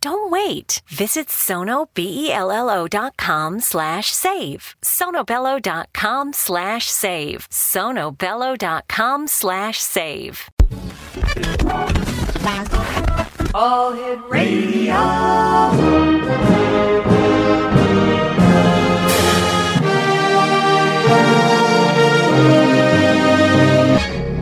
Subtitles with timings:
[0.00, 0.82] Don't wait.
[0.88, 4.76] Visit sonobello.com slash save.
[4.82, 7.48] sonobello.com slash save.
[7.50, 10.48] sonobello.com slash save.
[13.54, 14.94] All Hit Radio.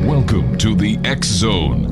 [0.07, 1.92] Welcome to the X Zone,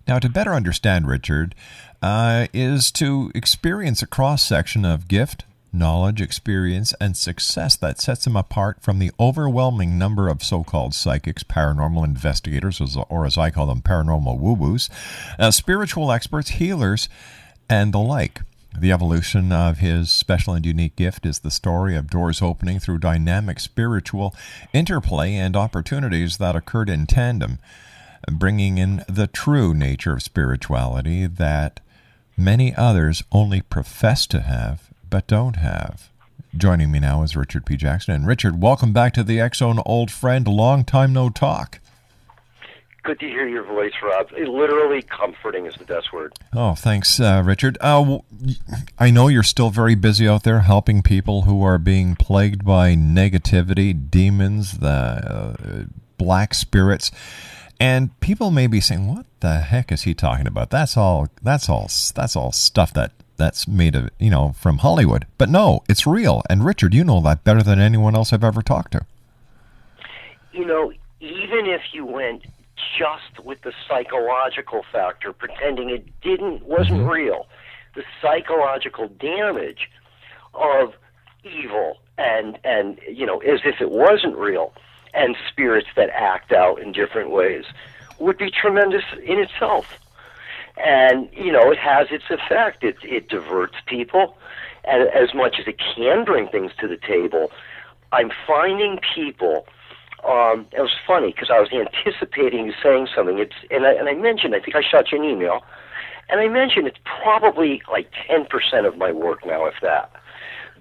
[0.08, 1.56] Now, to better understand Richard,
[2.02, 8.28] uh, is to experience a cross section of gift, knowledge, experience, and success that sets
[8.28, 12.80] him apart from the overwhelming number of so called psychics, paranormal investigators,
[13.10, 14.90] or as I call them, paranormal woo woos,
[15.40, 17.10] uh, spiritual experts, healers,
[17.70, 18.42] and the like.
[18.78, 23.00] The evolution of his special and unique gift is the story of doors opening through
[23.00, 24.36] dynamic spiritual
[24.74, 27.60] interplay and opportunities that occurred in tandem
[28.32, 31.80] bringing in the true nature of spirituality that
[32.38, 36.10] many others only profess to have but don't have.
[36.58, 37.78] Joining me now is Richard P.
[37.78, 38.16] Jackson.
[38.16, 40.48] And Richard, welcome back to the X Zone, old friend.
[40.48, 41.80] Long time no talk.
[43.04, 44.32] Good to hear your voice, Rob.
[44.36, 46.34] Eh, Literally comforting is the best word.
[46.52, 47.78] Oh, thanks, uh, Richard.
[47.80, 48.18] Uh,
[48.98, 52.96] I know you're still very busy out there helping people who are being plagued by
[52.96, 55.84] negativity, demons, the uh,
[56.18, 57.12] black spirits.
[57.80, 61.28] And people may be saying, "What the heck is he talking about?" That's all.
[61.44, 61.88] That's all.
[62.16, 65.26] That's all stuff that that's made of you know from Hollywood.
[65.38, 66.44] But no, it's real.
[66.50, 69.06] And Richard, you know that better than anyone else I've ever talked to.
[70.52, 72.44] You know, even if you went
[72.98, 77.10] just with the psychological factor, pretending it didn't wasn't mm-hmm.
[77.10, 77.48] real,
[77.96, 79.90] the psychological damage
[80.54, 80.94] of
[81.44, 84.74] evil and and you know as if it wasn't real
[85.14, 87.66] and spirits that act out in different ways
[88.20, 90.00] would be tremendous in itself
[90.78, 94.36] and you know it has its effect it it diverts people
[94.86, 97.52] and as much as it can bring things to the table
[98.12, 99.66] i'm finding people
[100.28, 104.10] um it was funny because i was anticipating you saying something it's and i and
[104.10, 105.64] i mentioned i think i shot you an email
[106.30, 110.12] and i mentioned it's probably like 10% of my work now if that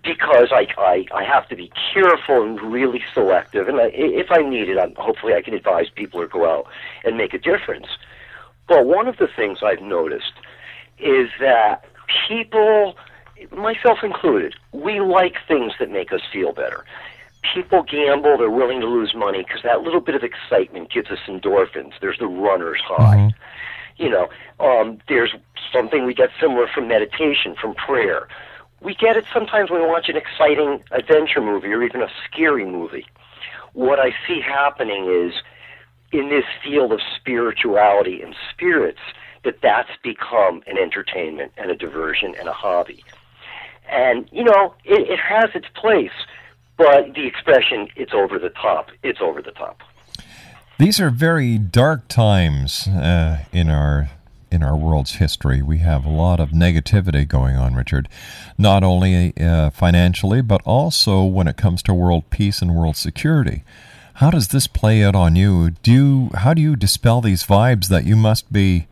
[0.04, 3.68] because I, I I have to be careful and really selective.
[3.68, 6.66] And I, if I need it, I'm, hopefully I can advise people or go out
[7.04, 7.86] and make a difference.
[8.68, 10.32] But one of the things I've noticed
[10.98, 11.84] is that
[12.28, 12.96] people,
[13.50, 16.84] myself included, we like things that make us feel better.
[17.54, 21.18] People gamble; they're willing to lose money because that little bit of excitement gives us
[21.26, 21.92] endorphins.
[22.00, 23.30] There's the runner's high.
[23.96, 24.28] You know,
[24.60, 25.34] um, there's
[25.72, 28.28] something we get similar from meditation, from prayer
[28.82, 32.64] we get it sometimes when we watch an exciting adventure movie or even a scary
[32.64, 33.06] movie.
[33.74, 35.34] What I see happening is
[36.12, 39.00] in this field of spirituality and spirits
[39.44, 43.04] that that's become an entertainment and a diversion and a hobby.
[43.90, 46.12] And, you know, it, it has its place,
[46.76, 49.80] but the expression, it's over the top, it's over the top.
[50.78, 54.10] These are very dark times uh, in our
[54.50, 55.62] in our world's history.
[55.62, 58.06] We have a lot of negativity going on, Richard,
[58.58, 63.64] not only uh, financially, but also when it comes to world peace and world security.
[64.22, 65.70] How does this play out on you?
[65.82, 68.86] Do you how do you dispel these vibes that you must be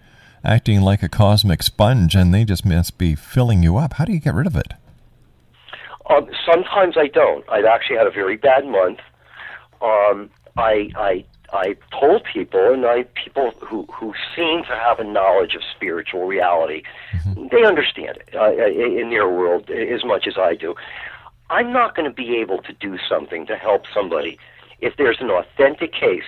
[0.44, 3.92] acting like a cosmic sponge and they just must be filling you up?
[3.92, 4.72] How do you get rid of it?
[6.08, 7.48] Um, sometimes I don't.
[7.48, 8.98] I've actually had a very bad month.
[9.80, 15.04] Um, I I I told people, and I people who who seem to have a
[15.04, 16.82] knowledge of spiritual reality,
[17.52, 20.74] they understand it uh, in their world as much as I do.
[21.50, 24.36] I'm not going to be able to do something to help somebody
[24.80, 26.24] if there's an authentic case,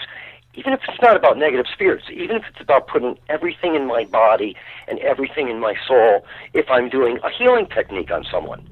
[0.55, 4.05] even if it's not about negative spirits, even if it's about putting everything in my
[4.05, 4.55] body
[4.87, 6.25] and everything in my soul.
[6.53, 8.69] If I'm doing a healing technique on someone,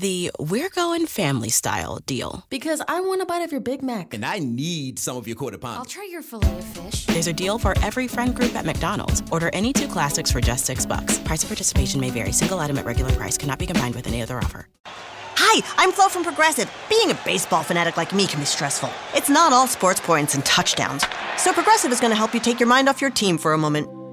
[0.04, 2.46] The We're Going Family Style deal.
[2.50, 4.14] Because I want a bite of your Big Mac.
[4.14, 5.80] And I need some of your quarter Pounder.
[5.80, 7.06] I'll try your filet of fish.
[7.06, 9.24] There's a deal for every friend group at McDonald's.
[9.32, 11.20] Order any two classics for just six bucks.
[11.20, 12.34] Price of participation may vary.
[12.34, 14.68] Single item at regular price cannot be combined with any other offer.
[14.86, 16.70] Hi, I'm Flo from Progressive.
[16.90, 18.90] Being a baseball fanatic like me can be stressful.
[19.14, 21.06] It's not all sports points and touchdowns.
[21.38, 23.58] So Progressive is going to help you take your mind off your team for a
[23.58, 24.03] moment.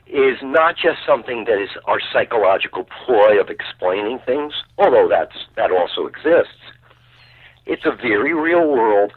[0.07, 5.71] is not just something that is our psychological ploy of explaining things, although that's, that
[5.71, 6.61] also exists.
[7.67, 9.13] It's a very real world,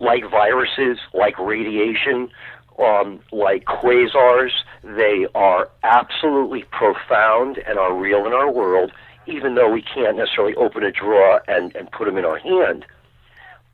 [0.00, 2.30] like viruses, like radiation,
[2.78, 4.52] um, like quasars.
[4.82, 8.92] They are absolutely profound and are real in our world,
[9.26, 12.86] even though we can't necessarily open a drawer and, and put them in our hand.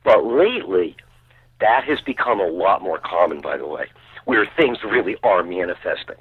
[0.03, 0.97] But lately,
[1.61, 3.87] that has become a lot more common, by the way,
[4.25, 6.17] where things really are manifesting.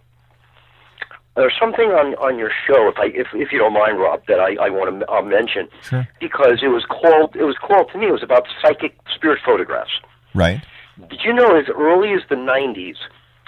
[1.39, 4.41] There's something on, on your show, if I if, if you don't mind, Rob, that
[4.41, 6.07] I, I want to uh, mention Sure.
[6.21, 9.93] because it was called it was called to me it was about psychic spirit photographs.
[10.35, 10.61] Right?
[11.09, 12.97] Did you know as early as the 90s,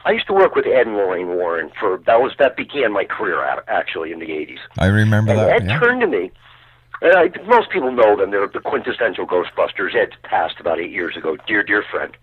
[0.04, 3.04] I used to work with Ed and Lorraine Warren for that was that began my
[3.04, 4.59] career actually in the 80s.
[4.78, 5.50] I remember And that.
[5.62, 5.78] Ed yeah.
[5.80, 6.30] turned to me.
[7.02, 8.30] And I, most people know them.
[8.30, 9.94] They're the quintessential Ghostbusters.
[9.97, 11.37] Ed passed about eight years ago.
[11.47, 12.14] Dear, dear friend.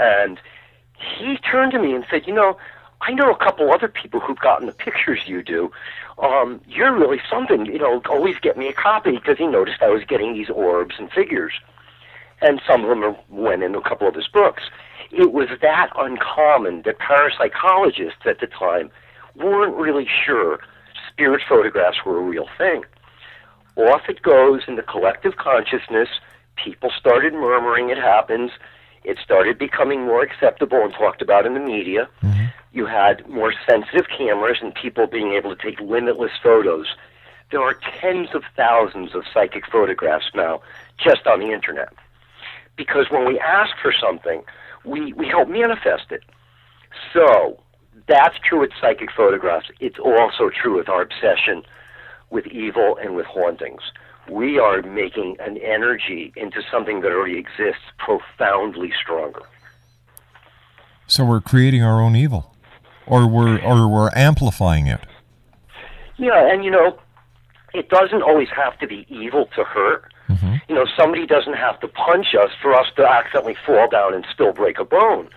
[0.00, 0.38] And
[1.18, 2.56] he turned to me and said, "You know,
[3.02, 5.72] I know a couple other people who've gotten the pictures you do.
[6.18, 7.66] Um, you're really something.
[7.66, 10.94] You know, always get me a copy because he noticed I was getting these orbs
[10.98, 11.52] and figures,
[12.40, 14.62] and some of them are, went in a couple of his books.
[15.10, 18.90] It was that uncommon that parapsychologists at the time
[19.34, 20.60] weren't really sure
[21.12, 22.84] spirit photographs were a real thing.
[23.76, 26.08] Off it goes in the collective consciousness.
[26.56, 28.50] People started murmuring it happens.
[29.04, 32.08] It started becoming more acceptable and talked about in the media.
[32.72, 36.86] You had more sensitive cameras and people being able to take limitless photos.
[37.50, 40.62] There are tens of thousands of psychic photographs now
[40.96, 41.92] just on the internet.
[42.76, 44.42] Because when we ask for something,
[44.84, 46.24] we, we help manifest it.
[47.12, 47.60] So
[48.08, 49.70] that's true with psychic photographs.
[49.80, 51.62] It's also true with our obsession
[52.30, 53.82] with evil and with hauntings.
[54.30, 59.42] We are making an energy into something that already exists profoundly stronger.
[61.06, 62.51] So we're creating our own evil,
[63.12, 65.00] or we're or we're amplifying it.
[66.16, 66.98] Yeah, and you know,
[67.74, 70.04] it doesn't always have to be evil to hurt.
[70.66, 74.24] You know, somebody doesn't have to punch us for us to accidentally fall down and
[74.32, 75.28] still break a bone.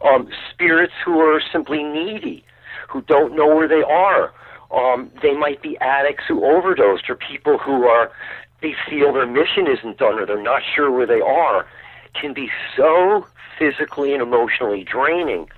[0.00, 2.42] Um, spirits who are simply needy,
[2.88, 4.32] who don't know where they are.
[4.70, 8.10] Um, they might be addicts who overdosed, or people who are
[8.62, 11.66] they feel their mission isn't done, or they're not sure where they are.
[12.18, 13.26] Can be so
[13.58, 15.48] physically and emotionally draining,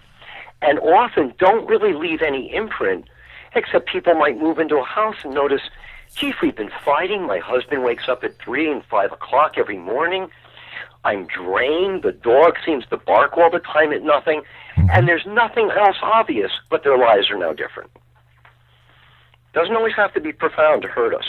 [0.62, 3.06] and often don't really leave any imprint
[3.54, 5.62] except people might move into a house and notice,
[6.14, 7.26] Chief, we've been fighting.
[7.26, 10.28] My husband wakes up at 3 and 5 o'clock every morning.
[11.04, 12.02] I'm drained.
[12.02, 14.42] The dog seems to bark all the time at nothing.
[14.76, 14.90] Mm-hmm.
[14.90, 17.90] And there's nothing else obvious, but their lives are now different.
[19.52, 21.24] Doesn't always have to be profound to hurt us.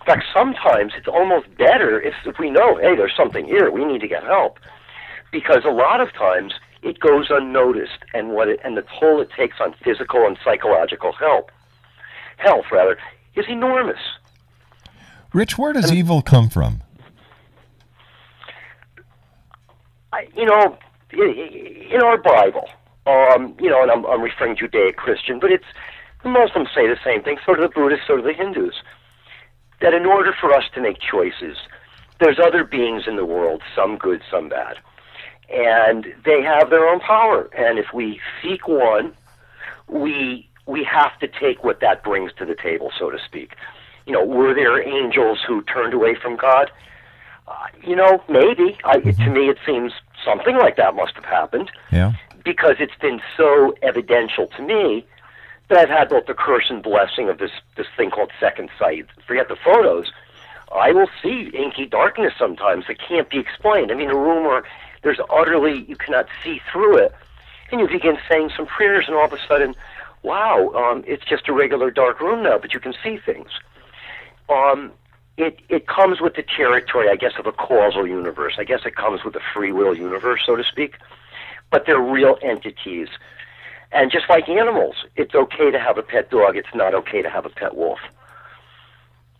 [0.00, 3.84] In fact, sometimes it's almost better if, if we know, hey, there's something here, we
[3.84, 4.58] need to get help.
[5.32, 6.52] Because a lot of times
[6.84, 11.12] it goes unnoticed and what it, and the toll it takes on physical and psychological
[11.12, 11.46] health
[12.36, 12.98] health rather,
[13.36, 14.00] is enormous.
[15.32, 16.82] Rich, where does evil come from?
[20.12, 20.78] I, you know,
[21.12, 22.68] in our Bible,
[23.06, 25.64] um, you know, and I'm, I'm referring Judeo-Christian, but it's
[26.22, 27.38] the Muslims say the same thing.
[27.44, 28.06] So do the Buddhists.
[28.06, 28.74] So do the Hindus.
[29.80, 31.56] That in order for us to make choices,
[32.20, 34.78] there's other beings in the world, some good, some bad,
[35.50, 37.48] and they have their own power.
[37.56, 39.12] And if we seek one,
[39.88, 43.54] we we have to take what that brings to the table, so to speak.
[44.06, 46.70] You know, were there angels who turned away from God?
[47.46, 48.78] Uh, you know, maybe.
[48.84, 49.92] I, to me, it seems
[50.24, 52.12] something like that must have happened Yeah.
[52.44, 55.04] because it's been so evidential to me
[55.68, 59.06] that I've had both the curse and blessing of this this thing called second sight.
[59.26, 60.10] Forget the photos.
[60.74, 63.92] I will see inky darkness sometimes that can't be explained.
[63.92, 64.64] I mean, a room where
[65.04, 67.14] there's utterly you cannot see through it,
[67.70, 69.74] and you begin saying some prayers, and all of a sudden,
[70.22, 73.50] wow, um, it's just a regular dark room now, but you can see things.
[74.48, 74.92] Um,
[75.36, 78.54] it it comes with the territory, I guess, of a causal universe.
[78.58, 80.96] I guess it comes with a free will universe, so to speak.
[81.70, 83.08] But they're real entities.
[83.92, 86.56] And just like animals, it's okay to have a pet dog.
[86.56, 88.00] It's not okay to have a pet wolf.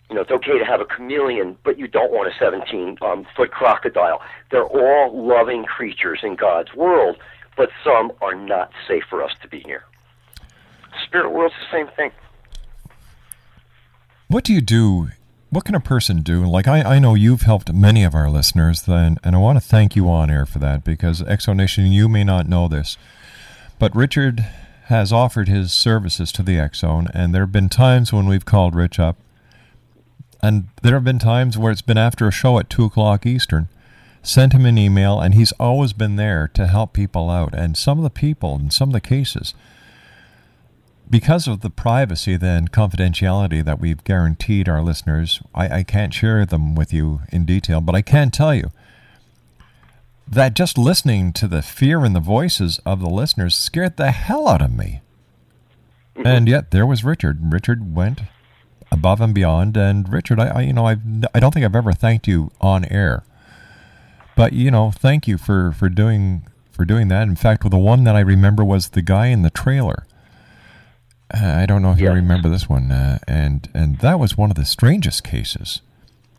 [0.09, 3.27] You know, it's okay to have a chameleon, but you don't want a 17 um,
[3.35, 4.21] foot crocodile.
[4.51, 7.17] They're all loving creatures in God's world,
[7.57, 9.85] but some are not safe for us to be near.
[11.07, 12.11] Spirit world's the same thing.
[14.29, 15.09] What do you do?
[15.51, 16.45] What can a person do?
[16.45, 19.67] Like, I, I know you've helped many of our listeners, then, and I want to
[19.67, 22.99] thank you on air for that because Exonation, you may not know this,
[23.79, 24.45] but Richard
[24.87, 28.45] has offered his services to the X Zone, and there have been times when we've
[28.45, 29.17] called Rich up,
[30.45, 33.69] and there have been times where it's been after a show at 2 o'clock Eastern,
[34.23, 37.55] sent him an email, and he's always been there to help people out.
[37.55, 39.55] And some of the people, in some of the cases,
[41.09, 46.45] because of the privacy and confidentiality that we've guaranteed our listeners, I, I can't share
[46.45, 48.71] them with you in detail, but I can tell you
[50.29, 54.49] that just listening to the fear in the voices of the listeners scared the hell
[54.49, 55.01] out of me.
[56.17, 56.27] Mm-hmm.
[56.27, 57.53] And yet there was Richard.
[57.53, 58.21] Richard went
[58.95, 59.77] above and beyond.
[59.77, 61.03] And Richard, I, I you know, I've,
[61.35, 63.25] I don't think I've ever thanked you on air,
[64.37, 67.29] but you know, thank you for for doing for doing that.
[67.29, 70.07] In fact, the one that I remember was the guy in the trailer.
[71.33, 74.51] Uh, I don't know if you remember this one, uh, and and that was one
[74.51, 75.83] of the strangest cases.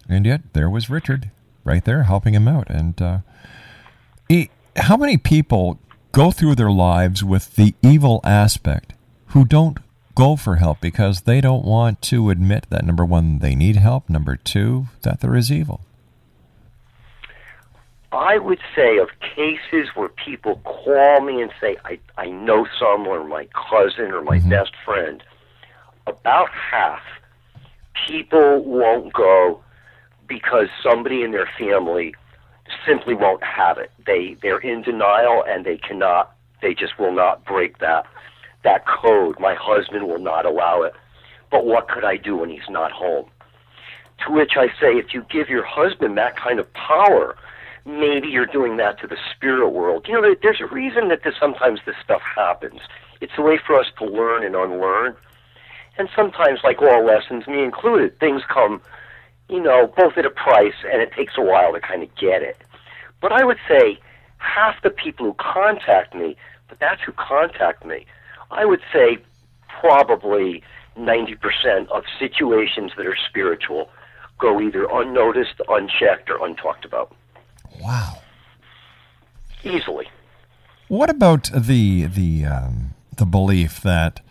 [0.08, 1.32] And yet there was Richard
[1.64, 2.70] right there helping him out.
[2.70, 3.18] And uh,
[4.30, 5.80] he, how many people
[6.12, 8.94] go through their lives with the evil aspect
[9.28, 9.80] who don't
[10.16, 14.10] go for help because they don't want to admit that number one, they need help,
[14.10, 15.82] number two, that there is evil?
[18.12, 23.20] I would say of cases where people call me and say, I, I know someone,
[23.20, 24.50] or my cousin, or my mm-hmm.
[24.50, 25.22] best friend,
[26.08, 27.02] about half
[28.08, 29.62] people won't go
[30.28, 32.16] because somebody in their family
[32.88, 33.92] simply won't have it.
[34.06, 38.06] They they're in denial and they cannot they just will not break that
[38.66, 39.40] that code.
[39.40, 40.94] My husband will not allow it.
[41.50, 43.30] But what could I do when he's not home?
[44.26, 47.38] To which I say if you give your husband that kind of power,
[47.86, 50.06] maybe you're doing that to the spirit world.
[50.08, 52.82] You know, there, there's a reason that this, sometimes this stuff happens.
[53.22, 55.16] It's a way for us to learn and unlearn.
[55.98, 58.82] And sometimes, like all lessons, me included, things come,
[59.48, 62.42] you know, both at a price and it takes a while to kind of get
[62.42, 62.58] it.
[63.22, 64.00] But I would say
[64.38, 66.36] half the people who contact me,
[66.68, 68.06] but that's who contact me,
[68.52, 69.18] I would say
[69.80, 70.64] probably
[70.98, 73.90] 90% of situations that are spiritual
[74.38, 77.16] go either unnoticed, unchecked, or untalked about.
[77.82, 78.20] Wow.
[79.64, 80.10] Easily.
[80.88, 84.22] What about the the um, the belief that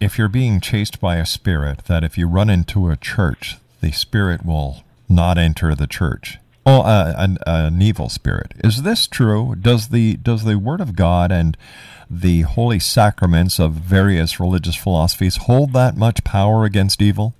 [0.00, 3.92] if you're being chased by a spirit, that if you run into a church, the
[3.92, 6.38] spirit will not enter the church?
[6.66, 8.52] Oh, uh, an, uh, an evil spirit.
[8.62, 9.54] Is this true?
[9.54, 11.56] Does the does the Word of God and
[12.10, 17.34] the holy sacraments of various religious philosophies hold that much power against evil?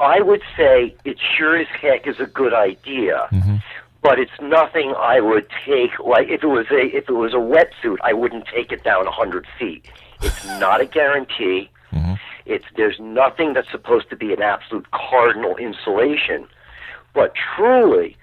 [0.00, 3.56] I would say it sure as heck is a good idea, mm-hmm.
[4.02, 5.98] but it's nothing I would take.
[5.98, 9.06] Like if it was a if it was a wetsuit, I wouldn't take it down
[9.06, 9.86] a hundred feet.
[10.22, 11.70] It's not a guarantee.
[11.92, 12.14] Mm-hmm.
[12.46, 16.46] It's there's nothing that's supposed to be an absolute cardinal insulation,
[17.14, 18.16] but truly,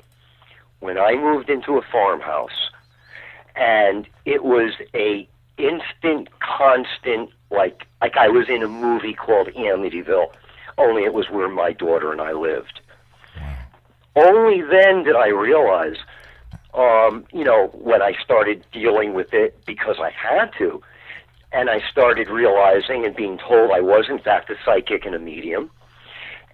[0.81, 2.71] when I moved into a farmhouse
[3.55, 10.33] and it was a instant constant like like I was in a movie called Amityville
[10.79, 12.81] only it was where my daughter and I lived.
[14.17, 15.97] Only then did I realize
[16.75, 20.83] um, you know, when I started dealing with it because I had to,
[21.53, 25.19] and I started realizing and being told I was in fact a psychic and a
[25.19, 25.71] medium,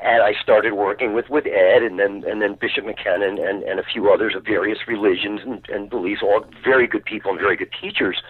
[0.01, 3.81] and I started working with with Ed and then and then Bishop McKenna and, and
[3.81, 7.57] a few others of various religions and, and beliefs, all very good people and very
[7.57, 8.23] good teachers.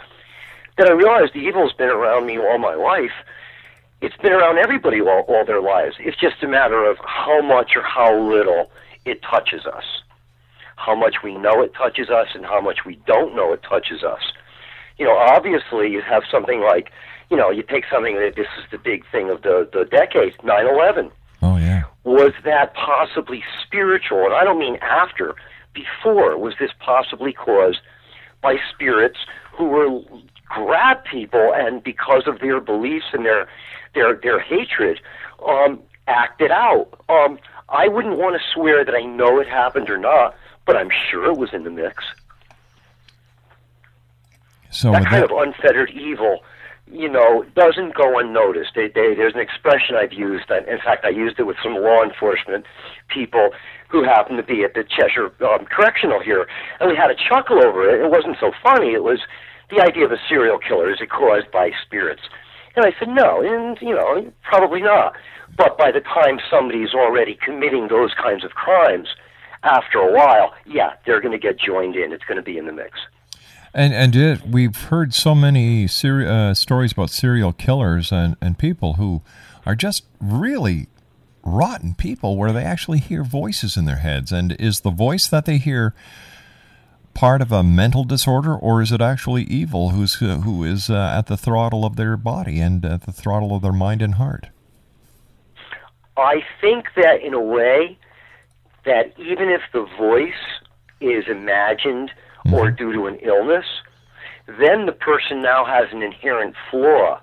[0.79, 3.13] That I realized the evil's been around me all my life.
[4.01, 5.97] It's been around everybody all, all their lives.
[6.01, 8.71] It's just a matter of how much or how little
[9.05, 9.85] it touches us
[10.77, 14.03] how much we know it touches us and how much we don't know it touches
[14.03, 14.21] us.
[15.03, 16.93] You know, obviously you have something like,
[17.29, 20.35] you know, you take something that this is the big thing of the, the decade,
[20.45, 21.11] 9-11.
[21.43, 21.83] Oh, yeah.
[22.05, 24.27] Was that possibly spiritual?
[24.27, 25.35] And I don't mean after,
[25.75, 26.39] before.
[26.39, 27.81] Was this possibly caused
[28.43, 29.19] by spirits
[29.53, 30.01] who were
[30.49, 33.49] grab people and because of their beliefs and their
[33.97, 35.01] their their hatred,
[35.45, 36.95] um, acted out?
[37.09, 40.91] Um, I wouldn't want to swear that I know it happened or not, but I'm
[41.11, 42.05] sure it was in the mix.
[44.73, 46.41] So that kind that- of unfettered evil,
[46.91, 48.73] you know, doesn't go unnoticed.
[48.75, 50.51] They, they, there's an expression I've used.
[50.51, 52.67] and In fact, I used it with some law enforcement
[53.09, 53.51] people
[53.89, 56.47] who happened to be at the Cheshire um, Correctional here,
[56.81, 58.01] and we had a chuckle over it.
[58.05, 58.93] It wasn't so funny.
[58.93, 59.21] It was
[59.71, 60.91] the idea of a serial killer.
[60.91, 62.23] Is it caused by spirits?
[62.75, 65.15] And I said, no, and you know, probably not.
[65.57, 69.09] But by the time somebody's already committing those kinds of crimes,
[69.63, 72.13] after a while, yeah, they're going to get joined in.
[72.13, 72.99] It's going to be in the mix.
[73.75, 78.59] And and it, we've heard so many seri- uh, stories about serial killers and, and
[78.59, 79.23] people who
[79.65, 80.89] are just really
[81.43, 84.31] rotten people where they actually hear voices in their heads.
[84.31, 85.95] And is the voice that they hear
[87.15, 91.15] part of a mental disorder, or is it actually evil who's uh, who is uh,
[91.17, 94.49] at the throttle of their body and at the throttle of their mind and heart?
[96.17, 97.99] I think that in a way
[98.85, 100.33] that even if the voice
[101.01, 102.13] is imagined
[102.47, 102.77] or mm-hmm.
[102.77, 103.67] due to an illness,
[104.47, 107.21] then the person now has an inherent flaw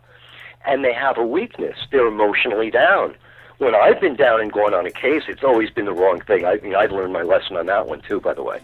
[0.65, 1.77] and they have a weakness.
[1.91, 3.15] They're emotionally down.
[3.57, 6.45] When I've been down and gone on a case, it's always been the wrong thing.
[6.45, 8.61] I mean, I've learned my lesson on that one too, by the way.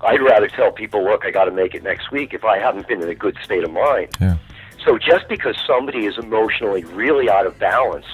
[0.00, 2.86] I'd rather tell people, look, I got to make it next week if I haven't
[2.86, 4.08] been in a good state of mind.
[4.20, 4.36] Yeah.
[4.84, 8.06] So just because somebody is emotionally really out of balance,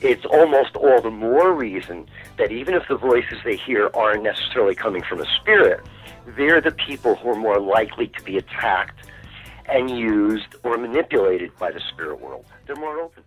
[0.00, 2.06] it's almost all the more reason
[2.38, 5.80] that even if the voices they hear aren't necessarily coming from a spirit,
[6.36, 9.06] they're the people who are more likely to be attacked
[9.66, 12.44] and used or manipulated by the spirit world.
[12.66, 13.24] They're more open.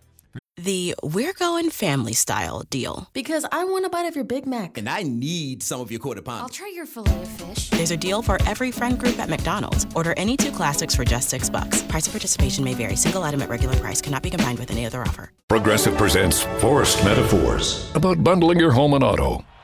[0.56, 3.08] The We're Going Family Style deal.
[3.12, 4.78] Because I want a bite of your Big Mac.
[4.78, 6.42] And I need some of your quarter pound.
[6.42, 7.70] I'll try your filet of fish.
[7.70, 9.84] There's a deal for every friend group at McDonald's.
[9.96, 11.82] Order any two classics for just six bucks.
[11.82, 12.94] Price of participation may vary.
[12.94, 15.32] Single item at regular price cannot be combined with any other offer.
[15.48, 19.44] Progressive presents Forced Metaphors about bundling your home and auto.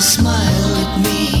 [0.00, 1.37] Smile at me.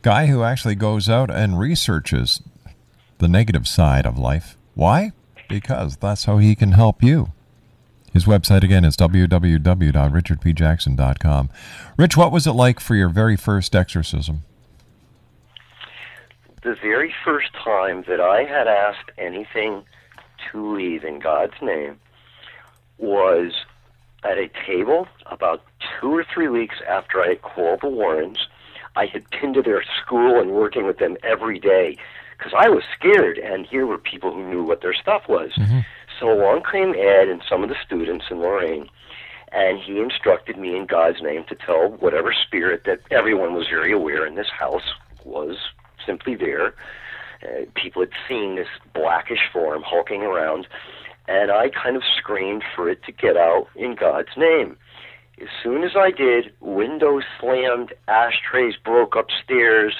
[0.00, 2.40] guy who actually goes out and researches
[3.18, 4.56] the negative side of life.
[4.72, 5.12] Why?
[5.46, 7.32] Because that's how he can help you.
[8.10, 11.50] His website again is www.richardpjackson.com.
[11.98, 14.44] Rich, what was it like for your very first exorcism?
[16.62, 19.84] The very first time that I had asked anything
[20.50, 21.98] to leave in God's name
[22.98, 23.52] was
[24.22, 25.62] at a table about
[26.00, 28.46] two or three weeks after I had called the Warrens.
[28.96, 31.96] I had been to their school and working with them every day
[32.36, 35.52] because I was scared, and here were people who knew what their stuff was.
[35.56, 35.80] Mm-hmm.
[36.18, 38.88] So along came Ed and some of the students and Lorraine,
[39.52, 43.92] and he instructed me in God's name to tell whatever spirit that everyone was very
[43.92, 44.94] aware in this house
[45.24, 45.56] was
[46.04, 46.74] simply there.
[47.42, 50.66] Uh, people had seen this blackish form hulking around,
[51.26, 54.76] and I kind of screamed for it to get out in God's name.
[55.40, 59.94] As soon as I did, windows slammed, ashtrays broke upstairs,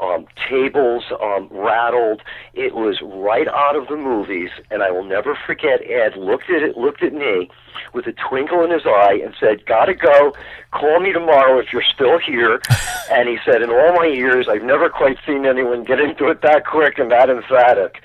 [0.00, 2.22] um, tables um, rattled.
[2.54, 5.80] It was right out of the movies, and I will never forget.
[5.88, 7.50] Ed looked at it, looked at me,
[7.92, 10.32] with a twinkle in his eye, and said, "Gotta go.
[10.72, 12.60] Call me tomorrow if you're still here."
[13.10, 16.42] and he said, "In all my years, I've never quite seen anyone get into it
[16.42, 18.02] that quick and that emphatic."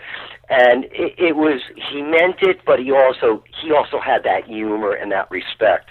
[0.50, 4.92] And it, it was he meant it, but he also he also had that humor
[4.92, 5.90] and that respect.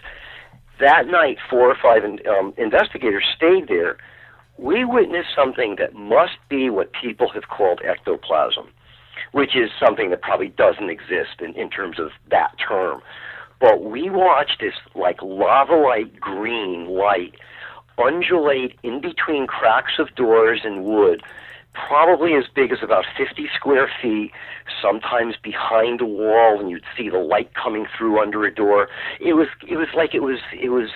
[0.80, 3.96] That night, four or five in, um, investigators stayed there
[4.58, 8.68] we witnessed something that must be what people have called ectoplasm,
[9.32, 13.00] which is something that probably doesn't exist in, in terms of that term.
[13.60, 17.34] But we watched this like lava light green light
[17.98, 21.22] undulate in between cracks of doors and wood,
[21.88, 24.32] probably as big as about 50 square feet,
[24.82, 28.88] sometimes behind a wall, and you'd see the light coming through under a door.
[29.20, 30.90] It was, it was like it was, it was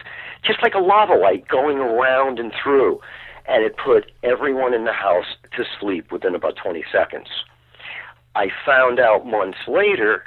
[0.44, 3.00] just like a lava light going around and through
[3.48, 7.28] and it put everyone in the house to sleep within about 20 seconds.
[8.36, 10.24] I found out months later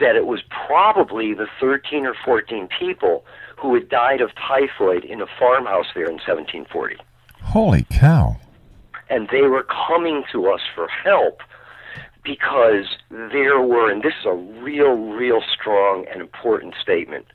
[0.00, 3.24] that it was probably the 13 or 14 people
[3.58, 6.96] who had died of typhoid in a farmhouse there in 1740.
[7.42, 8.36] Holy cow.
[9.10, 11.40] And they were coming to us for help
[12.24, 17.26] because there were, and this is a real, real strong and important statement,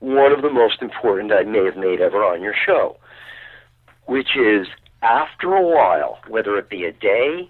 [0.00, 2.98] one of the most important I may have made ever on your show
[4.08, 4.66] which is
[5.02, 7.48] after a while, whether it be a day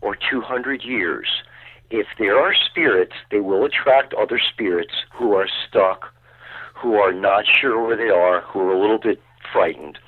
[0.00, 1.28] or 200 years,
[1.90, 6.06] if there are spirits, they will attract other spirits who are stuck,
[6.74, 9.20] who are not sure where they are, who are a little bit
[9.52, 9.98] frightened.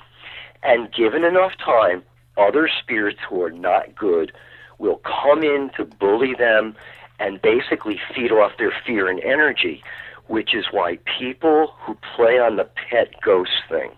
[0.63, 2.01] And given enough time,
[2.35, 4.31] other spirits who are not good
[4.79, 6.75] will come in to bully them
[7.19, 9.83] and basically feed off their fear and energy,
[10.25, 13.91] which is why people who play on the pet ghost thing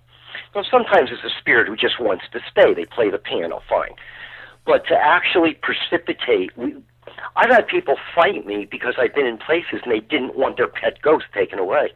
[0.53, 2.73] well, sometimes it's a spirit who just wants to stay.
[2.73, 3.95] They play the piano fine.
[4.65, 6.75] But to actually precipitate, we,
[7.35, 10.67] I've had people fight me because I've been in places and they didn't want their
[10.67, 11.91] pet ghost taken away.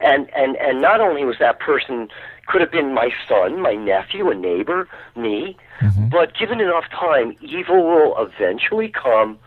[0.00, 2.08] And and and not only was that person
[2.46, 6.08] could have been my son, my nephew, a neighbor, me, Mm-hmm.
[6.08, 9.38] but given enough time, evil will eventually come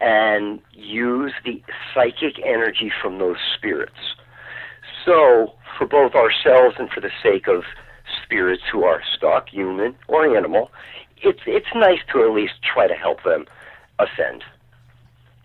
[0.00, 1.60] and use the
[1.92, 4.14] psychic energy from those spirits.
[5.04, 7.64] So, for both ourselves and for the sake of
[8.22, 10.70] spirits who are stuck, human or animal,
[11.22, 13.46] it's it's nice to at least try to help them
[13.98, 14.44] ascend.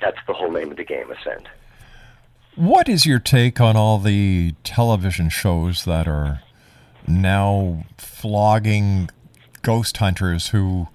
[0.01, 1.49] That's the whole name of the game, ascend.
[2.55, 6.41] What is your take on all the television shows that are
[7.07, 9.09] now flogging
[9.61, 10.87] ghost hunters who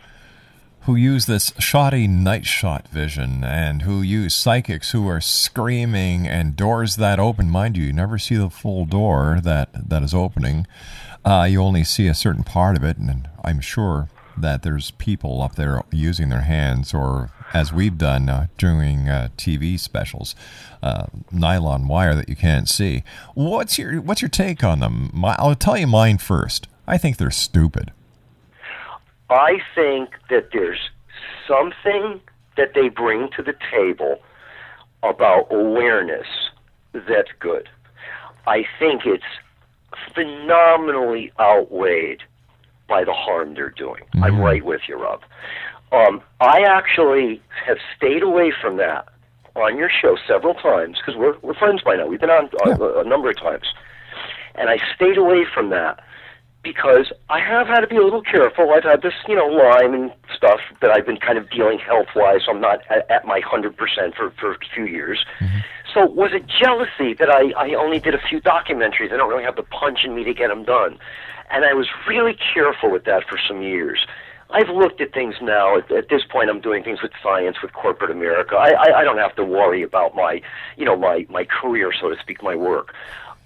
[0.85, 6.57] who use this shoddy night shot vision and who use psychics who are screaming and
[6.57, 7.49] doors that open.
[7.49, 10.66] Mind you you never see the full door that that is opening.
[11.25, 15.40] Uh, you only see a certain part of it and i'm sure that there's people
[15.40, 20.35] up there using their hands or as we've done uh, doing uh, tv specials
[20.83, 23.05] uh, nylon wire that you can't see.
[23.35, 25.11] What's your what's your take on them?
[25.12, 26.66] My, i'll tell you mine first.
[26.88, 27.92] I think they're stupid
[29.33, 30.90] I think that there's
[31.47, 32.21] something
[32.57, 34.18] that they bring to the table
[35.03, 36.27] about awareness
[36.92, 37.68] that's good.
[38.47, 39.25] I think it's
[40.14, 42.23] phenomenally outweighed
[42.88, 44.03] by the harm they're doing.
[44.23, 45.23] I'm right with you, Rob.
[45.92, 49.09] Um, I actually have stayed away from that
[49.55, 52.07] on your show several times because we're, we're friends by now.
[52.07, 53.66] We've been on uh, a, a number of times.
[54.55, 56.01] And I stayed away from that
[56.62, 58.70] because I have had to be a little careful.
[58.72, 62.09] I've had this, you know, Lyme and stuff that I've been kind of dealing health
[62.14, 62.42] wise.
[62.48, 63.75] I'm not at, at my 100%
[64.14, 65.25] for, for a few years.
[65.40, 65.59] Mm-hmm.
[65.92, 69.12] So was it jealousy that I, I only did a few documentaries?
[69.12, 70.98] I don't really have the punch in me to get them done.
[71.51, 74.07] And I was really careful with that for some years.
[74.51, 75.77] I've looked at things now.
[75.79, 78.55] At, at this point, I'm doing things with science, with corporate America.
[78.55, 80.40] I, I, I don't have to worry about my,
[80.77, 82.94] you know, my, my career, so to speak, my work.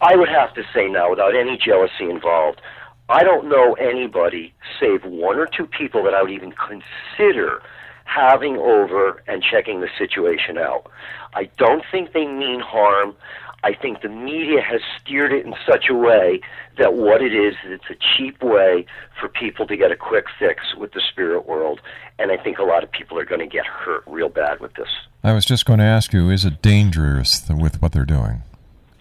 [0.00, 2.61] I would have to say now, without any jealousy involved,
[3.09, 7.62] I don't know anybody, save one or two people, that I would even consider
[8.05, 10.90] having over and checking the situation out.
[11.35, 13.14] I don't think they mean harm.
[13.62, 16.40] I think the media has steered it in such a way
[16.79, 18.87] that what it is, it's a cheap way
[19.19, 21.81] for people to get a quick fix with the spirit world.
[22.19, 24.75] And I think a lot of people are going to get hurt real bad with
[24.75, 24.88] this.
[25.25, 28.42] I was just going to ask you: Is it dangerous with what they're doing?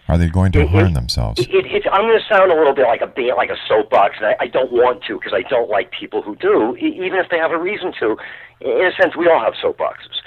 [0.08, 1.40] Are they going to It- harm it- themselves?
[1.50, 4.36] It, I'm going to sound a little bit like a like a soapbox, and I,
[4.40, 7.50] I don't want to because I don't like people who do, even if they have
[7.50, 8.16] a reason to.
[8.60, 10.22] In a sense, we all have soapboxes,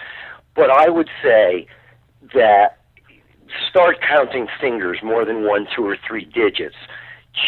[0.55, 1.65] but I would say
[2.33, 2.77] that
[3.69, 6.75] start counting fingers more than one, two, or three digits.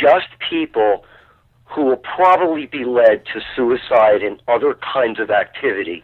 [0.02, 1.06] Just people
[1.66, 6.04] who will probably be led to suicide and other kinds of activity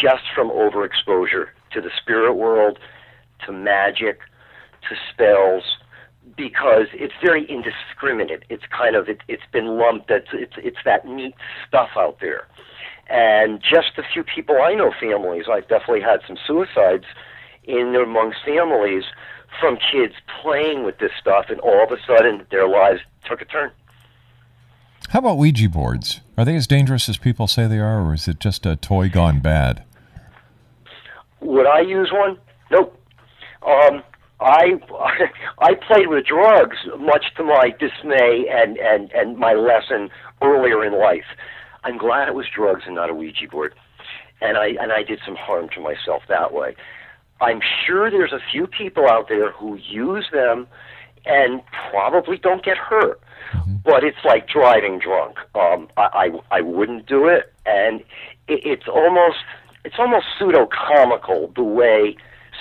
[0.00, 2.78] just from overexposure to the spirit world,
[3.44, 4.20] to magic,
[4.88, 5.64] to spells,
[6.36, 8.44] because it's very indiscriminate.
[8.48, 10.08] It's kind of it, it's been lumped.
[10.08, 11.34] That it's it's that neat
[11.66, 12.46] stuff out there,
[13.08, 15.44] and just a few people I know, families.
[15.50, 17.04] I've definitely had some suicides
[17.64, 19.04] in amongst families
[19.60, 23.44] from kids playing with this stuff, and all of a sudden their lives took a
[23.44, 23.70] turn.
[25.10, 26.20] How about Ouija boards?
[26.38, 29.10] Are they as dangerous as people say they are, or is it just a toy
[29.10, 29.84] gone bad?
[31.40, 32.38] Would I use one?
[32.70, 32.98] Nope.
[33.66, 34.02] Um,
[34.42, 34.80] I
[35.58, 40.10] I played with drugs, much to my dismay and and and my lesson
[40.42, 41.24] earlier in life.
[41.84, 43.74] I'm glad it was drugs and not a Ouija board,
[44.40, 46.76] and I and I did some harm to myself that way.
[47.40, 50.68] I'm sure there's a few people out there who use them
[51.26, 53.20] and probably don't get hurt.
[53.84, 55.38] But it's like driving drunk.
[55.54, 58.00] Um, I, I I wouldn't do it, and
[58.48, 59.38] it, it's almost
[59.84, 62.16] it's almost pseudo comical the way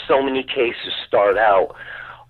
[0.08, 1.76] so many cases start out.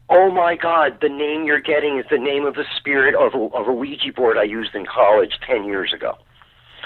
[0.10, 0.97] Oh my God!
[1.01, 4.12] The name you're getting is the name of the spirit of a, of a Ouija
[4.13, 6.17] board I used in college ten years ago.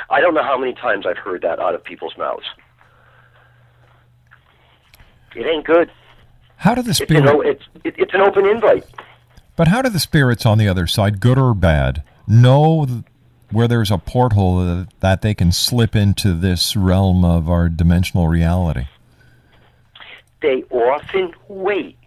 [0.09, 2.45] I don't know how many times I've heard that out of people's mouths.
[5.35, 5.91] It ain't good.
[6.57, 8.85] How do the It's an, it's, it, it's an open invite.
[9.55, 13.03] But how do the spirits on the other side, good or bad, know
[13.51, 18.85] where there's a porthole that they can slip into this realm of our dimensional reality?
[20.41, 21.97] They often wait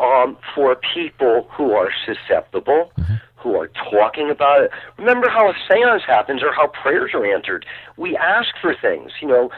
[0.00, 2.92] um, for people who are susceptible,
[3.36, 4.70] who are talking about it.
[4.98, 7.64] Remember how a seance happens or how prayers are answered.
[7.96, 9.12] We ask for things.
[9.20, 9.50] You know,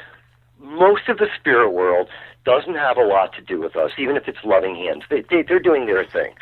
[0.60, 2.08] most of the spirit world
[2.44, 5.04] doesn't have a lot to do with us, even if it's loving hands.
[5.10, 6.34] They, they, they're doing their thing.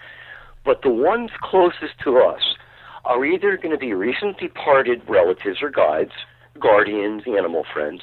[0.65, 2.57] But the ones closest to us
[3.05, 6.13] are either going to be recent departed relatives or guides,
[6.61, 8.03] guardians, animal friends,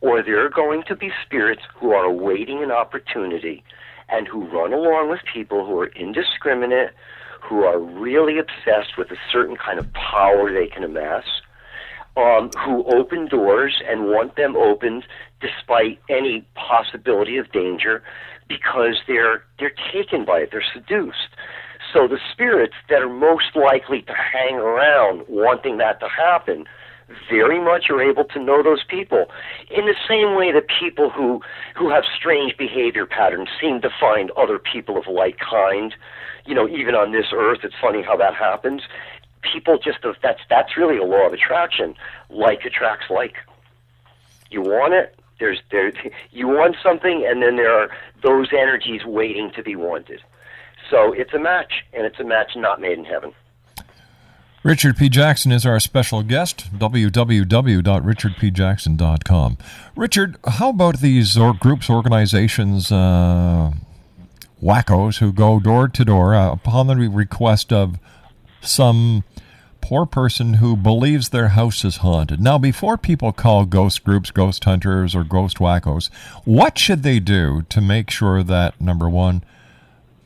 [0.00, 3.62] or they're going to be spirits who are awaiting an opportunity
[4.08, 6.90] and who run along with people who are indiscriminate,
[7.40, 11.24] who are really obsessed with a certain kind of power they can amass,
[12.16, 15.04] um, who open doors and want them opened
[15.40, 18.02] despite any possibility of danger
[18.48, 21.34] because they're they're taken by it, they're seduced.
[21.92, 26.66] So the spirits that are most likely to hang around wanting that to happen
[27.28, 29.30] very much are able to know those people.
[29.70, 31.40] In the same way that people who
[31.76, 35.94] who have strange behavior patterns seem to find other people of like kind.
[36.46, 38.82] You know even on this earth it's funny how that happens.
[39.42, 41.94] People just that's that's really a law of attraction.
[42.30, 43.36] Like attracts like.
[44.50, 45.92] You want it there's there
[46.30, 47.90] you want something and then there are
[48.22, 50.22] those energies waiting to be wanted.
[50.90, 53.32] So it's a match and it's a match not made in heaven
[54.64, 55.08] Richard P.
[55.10, 56.78] Jackson is our special guest.
[56.78, 59.58] www.richardpjackson.com.
[59.94, 63.72] Richard, how about these or groups, organizations, uh,
[64.62, 67.98] wackos who go door to door uh, upon the request of
[68.62, 69.22] some
[69.82, 72.40] poor person who believes their house is haunted?
[72.40, 76.08] Now, before people call ghost groups ghost hunters or ghost wackos,
[76.46, 79.44] what should they do to make sure that number one?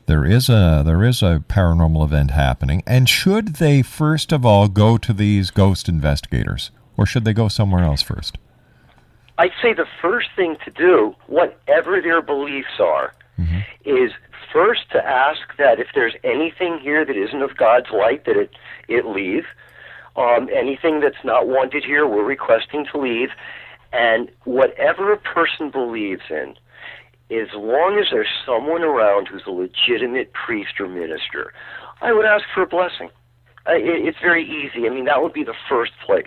[0.09, 4.67] There is a there is a paranormal event happening and should they first of all
[4.67, 8.37] go to these ghost investigators or should they go somewhere else first
[9.39, 13.13] I'd say the first thing to do, whatever their beliefs are,
[13.85, 14.11] is
[14.51, 18.51] first to ask that if there's anything here that isn't of God's light, that it
[18.89, 19.45] it leave.
[20.17, 23.29] Um, anything that's not wanted here, we're requesting to leave.
[23.93, 26.55] And whatever a person believes in,
[27.31, 31.53] as long as there's someone around who's a legitimate priest or minister,
[32.01, 33.09] I would ask for a blessing.
[33.67, 34.87] Uh, it, it's very easy.
[34.87, 36.25] I mean, that would be the first place.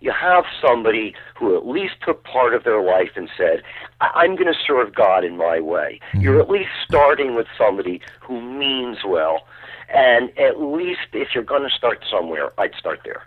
[0.00, 3.62] You have somebody who at least took part of their life and said,
[4.00, 6.00] I- I'm going to serve God in my way.
[6.14, 9.46] You're at least starting with somebody who means well.
[9.92, 13.24] And at least if you're going to start somewhere, I'd start there.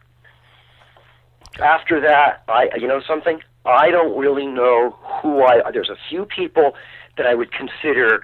[1.62, 3.42] After that, I you know something?
[3.66, 6.74] I don't really know who I there's a few people
[7.18, 8.24] that I would consider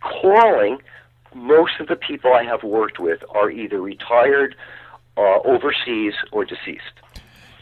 [0.00, 0.78] calling.
[1.34, 4.54] Most of the people I have worked with are either retired,
[5.16, 6.82] uh, overseas, or deceased.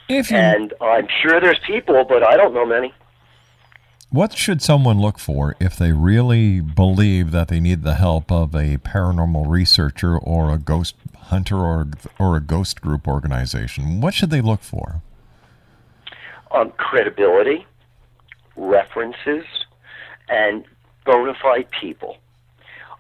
[0.09, 2.93] If you, And I'm sure there's people, but I don't know many.
[4.11, 8.55] what should someone look for if they really believe that they need the help of
[8.55, 10.95] a paranormal researcher or a ghost
[11.25, 11.89] hunter or
[12.21, 14.01] or a ghost group organization?
[14.01, 15.03] What should they look for?
[16.53, 17.67] um, credibility,
[18.57, 19.45] references,
[20.29, 20.65] and
[21.05, 22.17] bona fide people,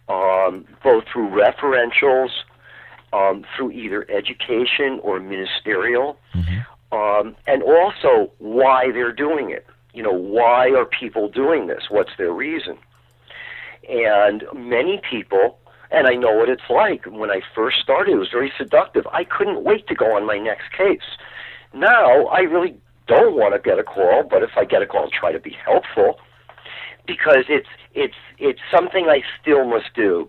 [0.08, 2.30] um, both through referentials,
[3.12, 6.18] um, through either education or ministerial,
[6.92, 9.66] um, and also why they're doing it.
[9.92, 11.84] You know, why are people doing this?
[11.88, 12.78] What's their reason?
[13.88, 15.58] And many people,
[15.90, 17.06] and I know what it's like.
[17.06, 19.06] When I first started, it was very seductive.
[19.12, 21.16] I couldn't wait to go on my next case.
[21.72, 25.04] Now, I really don't want to get a call, but if I get a call,
[25.04, 26.18] I'll try to be helpful
[27.06, 30.28] because it's it's it's something I still must do.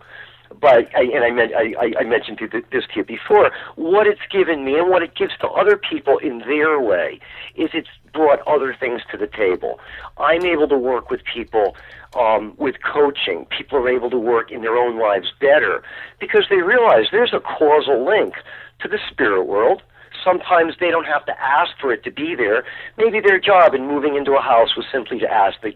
[0.62, 3.52] But I, and I, meant, I, I- mentioned to this to you before.
[3.76, 7.20] What it's given me and what it gives to other people in their way
[7.56, 9.80] is it's brought other things to the table.
[10.18, 11.76] I'm able to work with people
[12.18, 13.46] um, with coaching.
[13.56, 15.84] People are able to work in their own lives better
[16.20, 18.36] because they realize there's a causal link
[18.80, 19.82] to the spirit world.
[20.24, 22.64] Sometimes they don't have to ask for it to be there.
[22.98, 25.74] Maybe their job in moving into a house was simply to ask that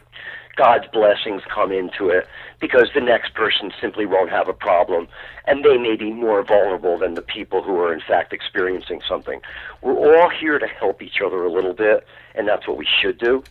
[0.55, 2.27] God's blessings come into it
[2.59, 5.07] because the next person simply won't have a problem
[5.45, 9.41] and they may be more vulnerable than the people who are in fact experiencing something.
[9.81, 13.17] We're all here to help each other a little bit and that's what we should
[13.17, 13.43] do.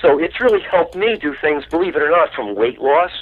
[0.00, 3.12] So it's really helped me do things, believe it or not, from weight loss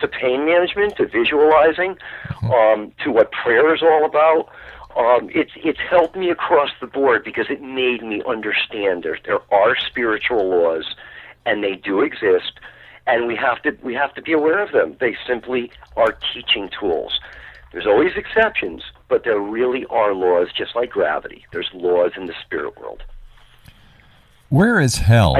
[0.00, 1.96] to pain management to visualizing
[2.44, 4.48] um, to what prayer is all about.
[4.96, 9.40] Um, it's it's helped me across the board because it made me understand there there
[9.52, 10.94] are spiritual laws,
[11.46, 12.52] and they do exist,
[13.06, 14.96] and we have to we have to be aware of them.
[15.00, 17.20] They simply are teaching tools.
[17.72, 21.44] There's always exceptions, but there really are laws, just like gravity.
[21.52, 23.02] There's laws in the spirit world.
[24.48, 25.34] Where is hell?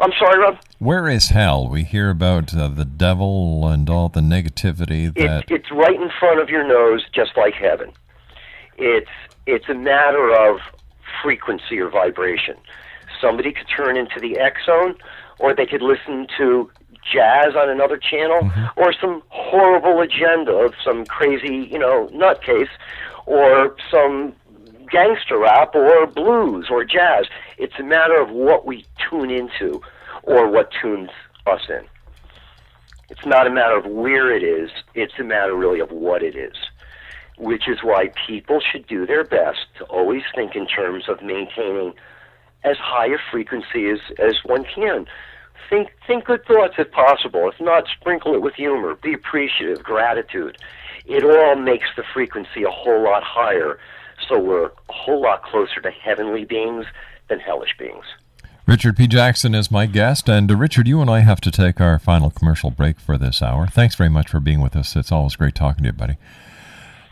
[0.00, 0.58] I'm sorry, Rob.
[0.78, 1.68] Where is hell?
[1.68, 6.10] We hear about uh, the devil and all the negativity that It's it's right in
[6.18, 7.92] front of your nose, just like heaven.
[8.76, 9.10] It's
[9.46, 10.58] it's a matter of
[11.22, 12.56] frequency or vibration.
[13.20, 14.96] Somebody could turn into the X zone,
[15.38, 16.70] or they could listen to
[17.10, 18.80] jazz on another channel, mm-hmm.
[18.80, 22.68] or some horrible agenda of some crazy, you know, nutcase,
[23.26, 24.34] or some
[24.90, 27.26] gangster rap, or blues, or jazz.
[27.58, 29.80] It's a matter of what we tune into,
[30.22, 31.10] or what tunes
[31.46, 31.84] us in.
[33.10, 36.36] It's not a matter of where it is, it's a matter really of what it
[36.36, 36.56] is.
[37.36, 41.94] Which is why people should do their best to always think in terms of maintaining
[42.64, 45.06] as high a frequency as, as one can.
[45.70, 47.48] Think think good thoughts if possible.
[47.48, 48.96] If not, sprinkle it with humor.
[48.96, 50.58] Be appreciative, gratitude.
[51.06, 53.78] It all makes the frequency a whole lot higher,
[54.28, 56.86] so we're a whole lot closer to heavenly beings
[57.28, 58.04] than hellish beings.
[58.66, 59.06] Richard P.
[59.06, 60.28] Jackson is my guest.
[60.28, 63.42] And uh, Richard, you and I have to take our final commercial break for this
[63.42, 63.66] hour.
[63.66, 64.96] Thanks very much for being with us.
[64.96, 66.16] It's always great talking to you, buddy.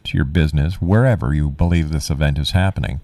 [0.05, 3.01] to your business, wherever you believe this event is happening.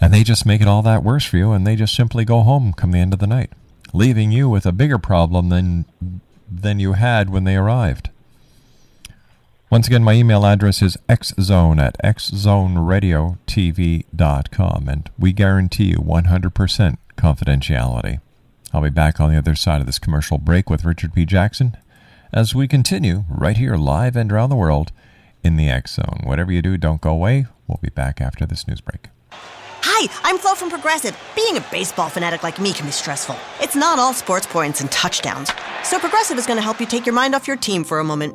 [0.00, 2.42] And they just make it all that worse for you, and they just simply go
[2.42, 3.50] home come the end of the night,
[3.92, 5.86] leaving you with a bigger problem than
[6.48, 8.10] than you had when they arrived.
[9.68, 18.20] Once again, my email address is xzone at xzoneradiotv.com, and we guarantee you 100% confidentiality.
[18.72, 21.24] I'll be back on the other side of this commercial break with Richard P.
[21.24, 21.76] Jackson
[22.32, 24.92] as we continue right here live and around the world
[25.42, 26.20] in the X Zone.
[26.24, 27.46] Whatever you do, don't go away.
[27.66, 29.08] We'll be back after this news break.
[29.30, 31.16] Hi, I'm Flo from Progressive.
[31.34, 33.36] Being a baseball fanatic like me can be stressful.
[33.60, 35.50] It's not all sports points and touchdowns.
[35.84, 38.04] So Progressive is going to help you take your mind off your team for a
[38.04, 38.34] moment.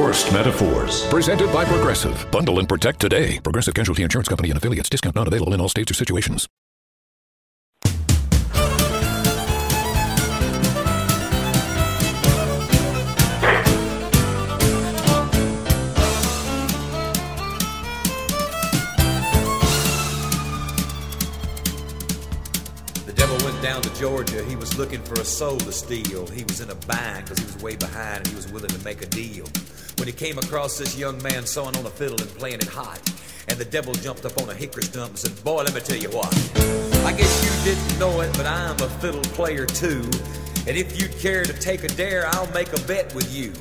[0.00, 1.06] Forced Metaphors.
[1.08, 2.26] Presented by Progressive.
[2.30, 3.38] Bundle and protect today.
[3.40, 4.88] Progressive Casualty Insurance Company and affiliates.
[4.88, 6.48] Discount not available in all states or situations.
[23.04, 24.42] The devil went down to Georgia.
[24.44, 26.26] He was looking for a soul to steal.
[26.28, 28.82] He was in a bind because he was way behind and he was willing to
[28.82, 29.44] make a deal.
[30.00, 32.98] When he came across this young man sawing on a fiddle and playing it hot,
[33.48, 35.98] and the devil jumped up on a hickory stump and said, Boy, let me tell
[35.98, 36.32] you what.
[37.04, 40.00] I guess you didn't know it, but I'm a fiddle player too.
[40.66, 43.52] And if you'd care to take a dare, I'll make a bet with you.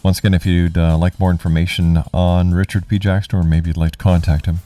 [0.02, 2.98] Once again, if you'd uh, like more information on Richard P.
[2.98, 4.58] Jackson, or maybe you'd like to contact him,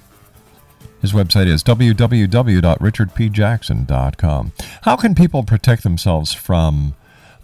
[1.00, 4.52] his website is www.richardpjackson.com.
[4.82, 6.96] How can people protect themselves from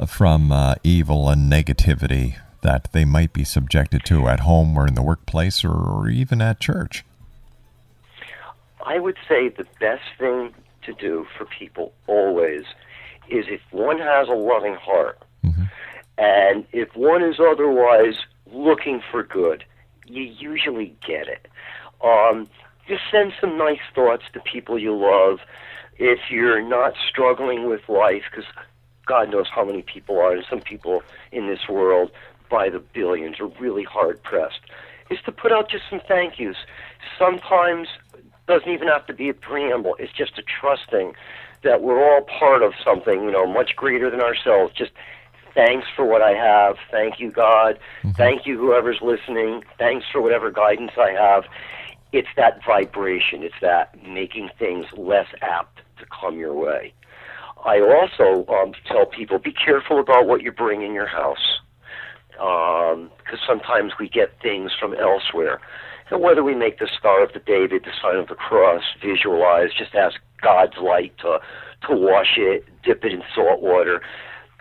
[0.06, 4.94] from uh, evil and negativity that they might be subjected to at home or in
[4.94, 7.04] the workplace or even at church?
[8.84, 12.64] I would say the best thing to do for people always
[13.28, 15.18] is if one has a loving heart
[16.16, 18.14] and if one is otherwise
[18.52, 19.64] looking for good,
[20.06, 21.48] you usually get it.
[22.02, 22.48] Um,
[22.86, 25.40] just send some nice thoughts to people you love.
[25.98, 28.50] If you're not struggling with life, because
[29.06, 31.02] God knows how many people are, and some people
[31.32, 32.10] in this world
[32.50, 34.60] by the billions are really hard pressed,
[35.10, 36.56] is to put out just some thank yous.
[37.18, 37.88] Sometimes
[38.46, 39.96] doesn't even have to be a preamble.
[39.98, 41.14] It's just a trusting
[41.62, 44.74] that we're all part of something, you know, much greater than ourselves.
[44.74, 44.92] Just
[45.54, 46.76] thanks for what I have.
[46.90, 47.78] Thank you, God.
[48.02, 48.10] Mm-hmm.
[48.10, 49.64] Thank you, whoever's listening.
[49.78, 51.44] Thanks for whatever guidance I have.
[52.12, 53.42] It's that vibration.
[53.42, 56.92] It's that making things less apt to come your way.
[57.64, 61.60] I also um, tell people be careful about what you bring in your house.
[62.32, 65.60] because sometimes we get things from elsewhere.
[66.10, 69.70] And whether we make the Star of the David, the sign of the cross, visualize,
[69.76, 71.40] just ask God's light to
[71.88, 74.00] to wash it, dip it in salt water.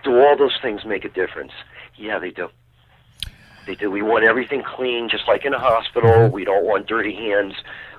[0.04, 1.54] Do all those things make a difference?
[1.96, 2.50] Yeah, they do.
[3.66, 3.90] They do.
[3.90, 6.30] We want everything clean, just like in a hospital.
[6.30, 7.56] We don't want dirty hands.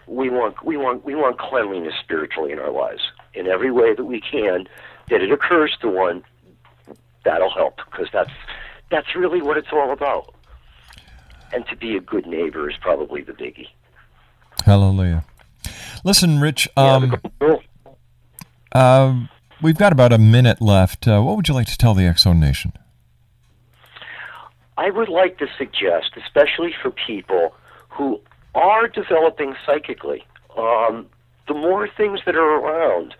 [0.07, 3.03] We want we want we want cleanliness spiritually in our lives
[3.35, 4.67] in every way that we can.
[5.11, 6.25] That it occurs to one,
[7.25, 8.31] that'll help because that's
[8.91, 10.35] that's really what it's all about.
[11.53, 13.69] And to be a good neighbor is probably the biggie.
[14.65, 15.25] Hallelujah.
[16.05, 16.69] Listen, Rich.
[16.77, 17.21] Um,
[18.73, 19.21] uh,
[19.63, 21.07] we've got about a minute left.
[21.07, 22.73] Uh, what would you like to tell the X Zone Nation?
[24.77, 27.55] I would like to suggest, especially for people
[27.89, 28.21] who
[28.55, 30.25] are developing psychically,
[30.57, 31.07] um,
[31.47, 33.15] the more things that are around,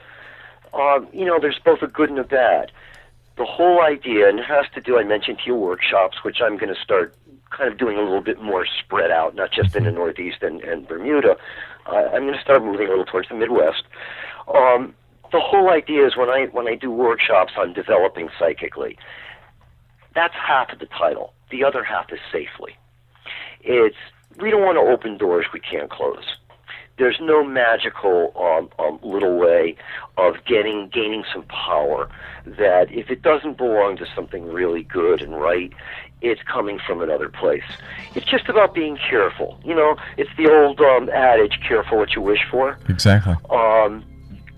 [0.75, 2.73] um, you know, there's both a good and a bad.
[3.37, 6.57] The whole idea, and it has to do, I mentioned to you, workshops, which I'm
[6.57, 7.15] going to start
[7.51, 10.61] kind of doing a little bit more spread out, not just in the Northeast and,
[10.63, 11.37] and Bermuda.
[11.87, 13.83] Uh, I'm going to start moving a little towards the Midwest.
[14.53, 14.95] Um,
[15.33, 18.97] the whole idea is when I when I do workshops on developing psychically,
[20.15, 21.33] that's half of the title.
[21.51, 22.77] The other half is safely.
[23.61, 23.97] It's
[24.39, 26.37] we don't want to open doors we can't close.
[26.97, 29.77] There's no magical um, um, little way
[30.17, 32.09] of getting gaining some power
[32.47, 35.73] that if it doesn't belong to something really good and right,
[36.21, 37.65] it's coming from another place.
[38.15, 39.59] It's just about being careful.
[39.65, 43.35] You know, it's the old um, adage, "Careful what you wish for." Exactly.
[43.51, 44.05] Um,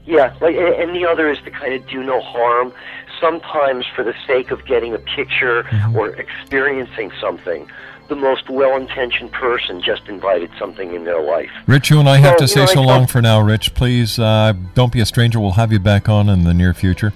[0.04, 2.72] yeah, like, and the other is to kind of do no harm.
[3.20, 5.96] Sometimes, for the sake of getting a picture Mm-hmm.
[5.96, 7.66] or experiencing something,
[8.08, 11.50] the most well-intentioned person just invited something in their life.
[11.66, 13.74] Rich, you and I have So, to you say know, so long for now, Rich.
[13.74, 15.40] Please uh, don't be a stranger.
[15.40, 17.12] We'll have you back on in the near future.